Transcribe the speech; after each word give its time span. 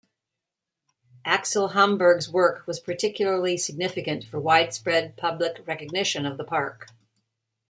Axel 1.25 1.67
Hamburg's 1.73 2.27
work 2.27 2.65
was 2.65 2.79
particularly 2.79 3.55
significant 3.55 4.23
for 4.23 4.39
widespread 4.39 5.15
public 5.15 5.61
recognition 5.67 6.25
of 6.25 6.39
the 6.39 6.43
park. 6.43 6.87